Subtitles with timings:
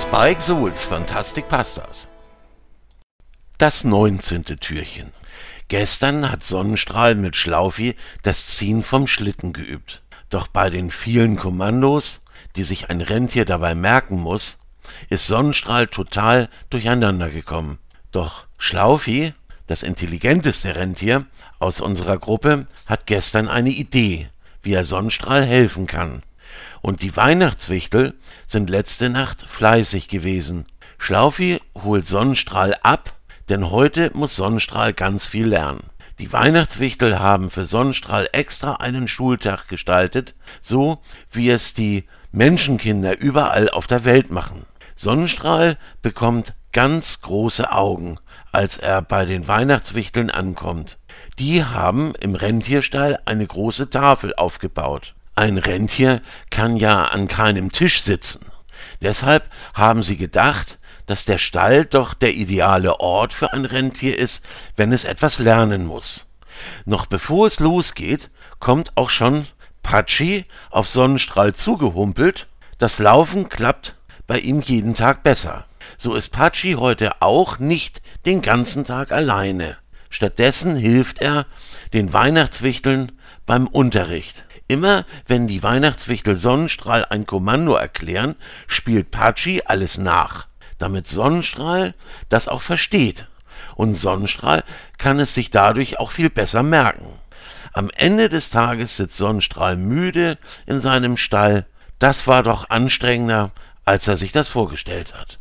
[0.00, 2.08] Spike Souls Fantastic Pastas.
[3.58, 4.44] Das 19.
[4.44, 5.12] Türchen.
[5.68, 10.02] Gestern hat Sonnenstrahl mit Schlaufi das Ziehen vom Schlitten geübt.
[10.30, 12.22] Doch bei den vielen Kommandos,
[12.56, 14.58] die sich ein Rentier dabei merken muss,
[15.10, 17.78] ist Sonnenstrahl total durcheinander gekommen.
[18.10, 19.34] Doch Schlaufi,
[19.66, 21.26] das intelligenteste Rentier
[21.58, 24.30] aus unserer Gruppe, hat gestern eine Idee,
[24.62, 26.22] wie er Sonnenstrahl helfen kann.
[26.82, 28.14] Und die Weihnachtswichtel
[28.46, 30.66] sind letzte Nacht fleißig gewesen.
[30.98, 33.14] Schlaufi holt Sonnenstrahl ab,
[33.48, 35.84] denn heute muss Sonnenstrahl ganz viel lernen.
[36.18, 43.70] Die Weihnachtswichtel haben für Sonnenstrahl extra einen Schultag gestaltet, so wie es die Menschenkinder überall
[43.70, 44.66] auf der Welt machen.
[44.96, 48.18] Sonnenstrahl bekommt ganz große Augen,
[48.52, 50.98] als er bei den Weihnachtswichteln ankommt.
[51.38, 55.14] Die haben im Rentierstall eine große Tafel aufgebaut.
[55.40, 58.44] Ein Rentier kann ja an keinem Tisch sitzen.
[59.00, 64.44] Deshalb haben sie gedacht, dass der Stall doch der ideale Ort für ein Rentier ist,
[64.76, 66.26] wenn es etwas lernen muss.
[66.84, 69.46] Noch bevor es losgeht, kommt auch schon
[69.82, 72.46] Patschi auf Sonnenstrahl zugehumpelt.
[72.76, 75.64] Das Laufen klappt bei ihm jeden Tag besser.
[75.96, 79.78] So ist Patschi heute auch nicht den ganzen Tag alleine.
[80.10, 81.46] Stattdessen hilft er
[81.94, 83.12] den Weihnachtswichteln
[83.46, 84.44] beim Unterricht.
[84.70, 88.36] Immer wenn die Weihnachtswichtel Sonnenstrahl ein Kommando erklären,
[88.68, 90.46] spielt Patschi alles nach,
[90.78, 91.92] damit Sonnenstrahl
[92.28, 93.26] das auch versteht.
[93.74, 94.62] Und Sonnenstrahl
[94.96, 97.18] kann es sich dadurch auch viel besser merken.
[97.72, 101.66] Am Ende des Tages sitzt Sonnenstrahl müde in seinem Stall.
[101.98, 103.50] Das war doch anstrengender,
[103.84, 105.39] als er sich das vorgestellt hat.